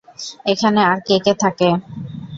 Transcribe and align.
এখানে 0.45 0.79
আর 0.85 0.97
কে 1.07 1.15
কে 1.25 1.33
থাকে? 1.41 1.69